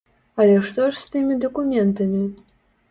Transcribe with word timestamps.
Але 0.43 0.55
што 0.71 0.87
ж 0.93 0.99
з 1.03 1.13
тымі 1.17 1.39
дакументамі? 1.47 2.29